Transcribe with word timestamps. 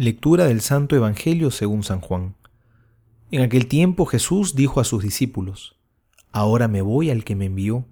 Lectura 0.00 0.44
del 0.44 0.60
Santo 0.60 0.94
Evangelio 0.94 1.50
según 1.50 1.82
San 1.82 2.00
Juan. 2.00 2.36
En 3.32 3.42
aquel 3.42 3.66
tiempo 3.66 4.06
Jesús 4.06 4.54
dijo 4.54 4.78
a 4.78 4.84
sus 4.84 5.02
discípulos, 5.02 5.76
Ahora 6.30 6.68
me 6.68 6.82
voy 6.82 7.10
al 7.10 7.24
que 7.24 7.34
me 7.34 7.46
envió, 7.46 7.84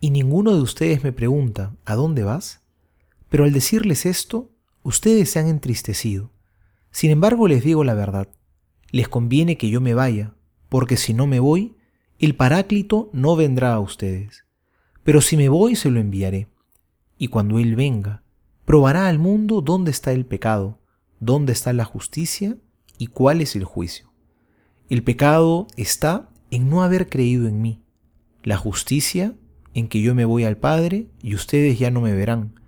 y 0.00 0.12
ninguno 0.12 0.54
de 0.54 0.62
ustedes 0.62 1.04
me 1.04 1.12
pregunta, 1.12 1.76
¿a 1.84 1.94
dónde 1.94 2.22
vas? 2.22 2.62
Pero 3.28 3.44
al 3.44 3.52
decirles 3.52 4.06
esto, 4.06 4.50
ustedes 4.82 5.28
se 5.30 5.40
han 5.40 5.46
entristecido. 5.46 6.30
Sin 6.90 7.10
embargo 7.10 7.46
les 7.46 7.62
digo 7.62 7.84
la 7.84 7.92
verdad, 7.92 8.28
les 8.90 9.08
conviene 9.08 9.58
que 9.58 9.68
yo 9.68 9.82
me 9.82 9.92
vaya, 9.92 10.32
porque 10.70 10.96
si 10.96 11.12
no 11.12 11.26
me 11.26 11.38
voy, 11.38 11.76
el 12.18 12.34
Paráclito 12.34 13.10
no 13.12 13.36
vendrá 13.36 13.74
a 13.74 13.80
ustedes. 13.80 14.46
Pero 15.04 15.20
si 15.20 15.36
me 15.36 15.50
voy 15.50 15.76
se 15.76 15.90
lo 15.90 16.00
enviaré. 16.00 16.48
Y 17.18 17.28
cuando 17.28 17.58
Él 17.58 17.76
venga, 17.76 18.22
probará 18.64 19.06
al 19.06 19.18
mundo 19.18 19.60
dónde 19.60 19.90
está 19.90 20.12
el 20.12 20.24
pecado, 20.24 20.78
dónde 21.22 21.52
está 21.52 21.72
la 21.72 21.84
justicia 21.84 22.56
y 22.98 23.06
cuál 23.06 23.40
es 23.40 23.54
el 23.54 23.62
juicio. 23.62 24.12
El 24.88 25.04
pecado 25.04 25.68
está 25.76 26.28
en 26.50 26.68
no 26.68 26.82
haber 26.82 27.08
creído 27.08 27.46
en 27.46 27.62
mí, 27.62 27.80
la 28.42 28.56
justicia 28.56 29.36
en 29.72 29.86
que 29.86 30.02
yo 30.02 30.16
me 30.16 30.24
voy 30.24 30.42
al 30.42 30.56
Padre 30.56 31.06
y 31.22 31.36
ustedes 31.36 31.78
ya 31.78 31.92
no 31.92 32.00
me 32.00 32.12
verán, 32.12 32.60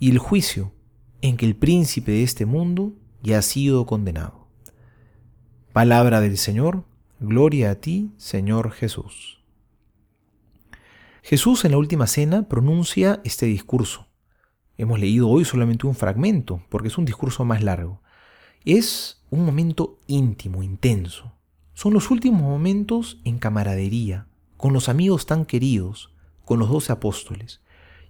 y 0.00 0.10
el 0.10 0.16
juicio 0.16 0.72
en 1.20 1.36
que 1.36 1.44
el 1.44 1.54
príncipe 1.54 2.12
de 2.12 2.22
este 2.22 2.46
mundo 2.46 2.94
ya 3.22 3.38
ha 3.38 3.42
sido 3.42 3.84
condenado. 3.84 4.48
Palabra 5.74 6.22
del 6.22 6.38
Señor, 6.38 6.84
gloria 7.20 7.72
a 7.72 7.74
ti, 7.74 8.10
Señor 8.16 8.70
Jesús. 8.70 9.42
Jesús 11.22 11.66
en 11.66 11.72
la 11.72 11.78
última 11.78 12.06
cena 12.06 12.48
pronuncia 12.48 13.20
este 13.22 13.44
discurso, 13.44 14.07
Hemos 14.80 15.00
leído 15.00 15.28
hoy 15.28 15.44
solamente 15.44 15.88
un 15.88 15.96
fragmento, 15.96 16.62
porque 16.68 16.86
es 16.86 16.96
un 16.98 17.04
discurso 17.04 17.44
más 17.44 17.64
largo. 17.64 18.00
Es 18.64 19.20
un 19.28 19.44
momento 19.44 19.98
íntimo, 20.06 20.62
intenso. 20.62 21.32
Son 21.74 21.92
los 21.92 22.12
últimos 22.12 22.42
momentos 22.42 23.20
en 23.24 23.38
camaradería, 23.38 24.28
con 24.56 24.72
los 24.72 24.88
amigos 24.88 25.26
tan 25.26 25.46
queridos, 25.46 26.12
con 26.44 26.60
los 26.60 26.70
doce 26.70 26.92
apóstoles. 26.92 27.60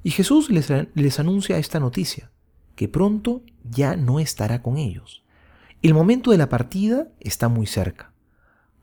Y 0.02 0.10
Jesús 0.10 0.50
les, 0.50 0.70
les 0.94 1.18
anuncia 1.18 1.56
esta 1.56 1.80
noticia, 1.80 2.30
que 2.76 2.86
pronto 2.86 3.42
ya 3.64 3.96
no 3.96 4.20
estará 4.20 4.60
con 4.62 4.76
ellos. 4.76 5.24
El 5.80 5.94
momento 5.94 6.32
de 6.32 6.38
la 6.38 6.50
partida 6.50 7.08
está 7.18 7.48
muy 7.48 7.66
cerca. 7.66 8.12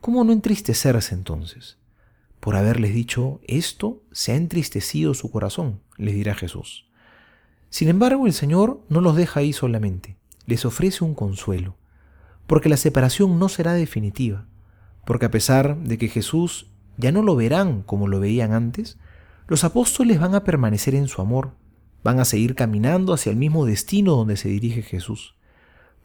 ¿Cómo 0.01 0.23
no 0.23 0.33
entristecerse 0.33 1.13
entonces? 1.13 1.77
Por 2.39 2.55
haberles 2.55 2.95
dicho 2.95 3.41
esto, 3.43 4.01
se 4.11 4.31
ha 4.31 4.35
entristecido 4.35 5.13
su 5.13 5.29
corazón, 5.29 5.81
les 5.97 6.15
dirá 6.15 6.33
Jesús. 6.33 6.85
Sin 7.75 7.89
embargo, 7.89 8.25
el 8.25 8.31
Señor 8.31 8.79
no 8.87 9.01
los 9.01 9.17
deja 9.17 9.41
ahí 9.41 9.51
solamente, 9.51 10.15
les 10.45 10.63
ofrece 10.63 11.03
un 11.03 11.13
consuelo, 11.13 11.75
porque 12.47 12.69
la 12.69 12.77
separación 12.77 13.37
no 13.37 13.49
será 13.49 13.73
definitiva, 13.73 14.45
porque 15.05 15.25
a 15.25 15.29
pesar 15.29 15.77
de 15.79 15.97
que 15.97 16.07
Jesús 16.07 16.71
ya 16.95 17.11
no 17.11 17.21
lo 17.21 17.35
verán 17.35 17.81
como 17.81 18.07
lo 18.07 18.21
veían 18.21 18.53
antes, 18.53 18.97
los 19.49 19.65
apóstoles 19.65 20.21
van 20.21 20.35
a 20.35 20.45
permanecer 20.45 20.95
en 20.95 21.09
su 21.09 21.21
amor, 21.21 21.51
van 22.01 22.21
a 22.21 22.23
seguir 22.23 22.55
caminando 22.55 23.13
hacia 23.13 23.31
el 23.31 23.35
mismo 23.35 23.65
destino 23.65 24.15
donde 24.15 24.37
se 24.37 24.47
dirige 24.47 24.81
Jesús, 24.81 25.35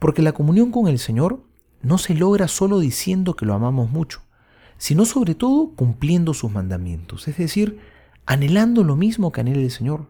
porque 0.00 0.22
la 0.22 0.32
comunión 0.32 0.72
con 0.72 0.88
el 0.88 0.98
Señor 0.98 1.44
no 1.82 1.98
se 1.98 2.14
logra 2.14 2.48
solo 2.48 2.80
diciendo 2.80 3.36
que 3.36 3.46
lo 3.46 3.54
amamos 3.54 3.90
mucho, 3.90 4.22
sino 4.76 5.04
sobre 5.04 5.36
todo 5.36 5.70
cumpliendo 5.76 6.34
sus 6.34 6.50
mandamientos, 6.50 7.28
es 7.28 7.36
decir, 7.36 7.78
anhelando 8.26 8.82
lo 8.82 8.96
mismo 8.96 9.30
que 9.30 9.42
anhela 9.42 9.62
el 9.62 9.70
Señor 9.70 10.08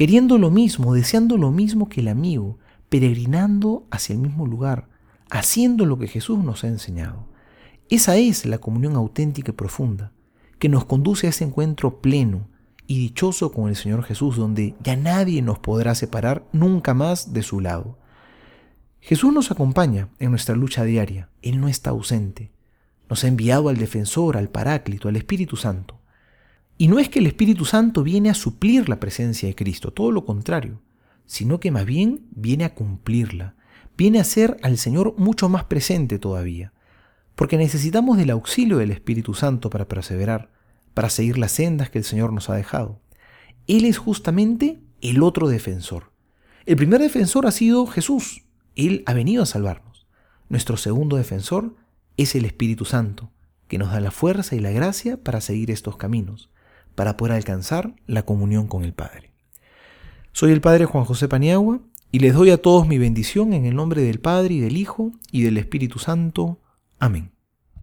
queriendo 0.00 0.38
lo 0.38 0.50
mismo, 0.50 0.94
deseando 0.94 1.36
lo 1.36 1.50
mismo 1.50 1.90
que 1.90 2.00
el 2.00 2.08
amigo, 2.08 2.56
peregrinando 2.88 3.86
hacia 3.90 4.14
el 4.14 4.18
mismo 4.18 4.46
lugar, 4.46 4.88
haciendo 5.28 5.84
lo 5.84 5.98
que 5.98 6.08
Jesús 6.08 6.42
nos 6.42 6.64
ha 6.64 6.68
enseñado. 6.68 7.26
Esa 7.90 8.16
es 8.16 8.46
la 8.46 8.56
comunión 8.56 8.96
auténtica 8.96 9.50
y 9.50 9.54
profunda, 9.54 10.12
que 10.58 10.70
nos 10.70 10.86
conduce 10.86 11.26
a 11.26 11.30
ese 11.30 11.44
encuentro 11.44 12.00
pleno 12.00 12.48
y 12.86 12.98
dichoso 12.98 13.52
con 13.52 13.68
el 13.68 13.76
Señor 13.76 14.02
Jesús, 14.02 14.38
donde 14.38 14.74
ya 14.82 14.96
nadie 14.96 15.42
nos 15.42 15.58
podrá 15.58 15.94
separar 15.94 16.46
nunca 16.50 16.94
más 16.94 17.34
de 17.34 17.42
su 17.42 17.60
lado. 17.60 17.98
Jesús 19.00 19.34
nos 19.34 19.50
acompaña 19.50 20.08
en 20.18 20.30
nuestra 20.30 20.56
lucha 20.56 20.82
diaria, 20.82 21.28
Él 21.42 21.60
no 21.60 21.68
está 21.68 21.90
ausente. 21.90 22.52
Nos 23.10 23.22
ha 23.22 23.28
enviado 23.28 23.68
al 23.68 23.76
defensor, 23.76 24.38
al 24.38 24.48
paráclito, 24.48 25.10
al 25.10 25.16
Espíritu 25.16 25.56
Santo. 25.56 25.99
Y 26.80 26.88
no 26.88 26.98
es 26.98 27.10
que 27.10 27.18
el 27.18 27.26
Espíritu 27.26 27.66
Santo 27.66 28.02
viene 28.02 28.30
a 28.30 28.34
suplir 28.34 28.88
la 28.88 28.98
presencia 28.98 29.46
de 29.46 29.54
Cristo, 29.54 29.92
todo 29.92 30.10
lo 30.12 30.24
contrario, 30.24 30.80
sino 31.26 31.60
que 31.60 31.70
más 31.70 31.84
bien 31.84 32.26
viene 32.30 32.64
a 32.64 32.74
cumplirla, 32.74 33.54
viene 33.98 34.18
a 34.18 34.24
ser 34.24 34.56
al 34.62 34.78
Señor 34.78 35.14
mucho 35.18 35.50
más 35.50 35.64
presente 35.64 36.18
todavía, 36.18 36.72
porque 37.34 37.58
necesitamos 37.58 38.16
del 38.16 38.30
auxilio 38.30 38.78
del 38.78 38.92
Espíritu 38.92 39.34
Santo 39.34 39.68
para 39.68 39.88
perseverar, 39.88 40.52
para 40.94 41.10
seguir 41.10 41.36
las 41.36 41.52
sendas 41.52 41.90
que 41.90 41.98
el 41.98 42.04
Señor 42.04 42.32
nos 42.32 42.48
ha 42.48 42.54
dejado. 42.54 42.98
Él 43.66 43.84
es 43.84 43.98
justamente 43.98 44.80
el 45.02 45.22
otro 45.22 45.48
defensor. 45.48 46.12
El 46.64 46.76
primer 46.76 47.02
defensor 47.02 47.46
ha 47.46 47.50
sido 47.50 47.84
Jesús, 47.84 48.44
Él 48.74 49.02
ha 49.04 49.12
venido 49.12 49.42
a 49.42 49.46
salvarnos. 49.46 50.06
Nuestro 50.48 50.78
segundo 50.78 51.16
defensor 51.16 51.76
es 52.16 52.34
el 52.34 52.46
Espíritu 52.46 52.86
Santo, 52.86 53.30
que 53.68 53.76
nos 53.76 53.92
da 53.92 54.00
la 54.00 54.10
fuerza 54.10 54.56
y 54.56 54.60
la 54.60 54.70
gracia 54.70 55.22
para 55.22 55.42
seguir 55.42 55.70
estos 55.70 55.98
caminos 55.98 56.48
para 57.00 57.16
poder 57.16 57.34
alcanzar 57.34 57.94
la 58.06 58.26
comunión 58.26 58.66
con 58.66 58.84
el 58.84 58.92
Padre. 58.92 59.32
Soy 60.32 60.52
el 60.52 60.60
Padre 60.60 60.84
Juan 60.84 61.06
José 61.06 61.28
Paniagua 61.28 61.80
y 62.12 62.18
les 62.18 62.34
doy 62.34 62.50
a 62.50 62.60
todos 62.60 62.86
mi 62.86 62.98
bendición 62.98 63.54
en 63.54 63.64
el 63.64 63.74
nombre 63.74 64.02
del 64.02 64.20
Padre 64.20 64.52
y 64.52 64.60
del 64.60 64.76
Hijo 64.76 65.10
y 65.32 65.40
del 65.40 65.56
Espíritu 65.56 65.98
Santo. 65.98 66.58
Amén. 66.98 67.30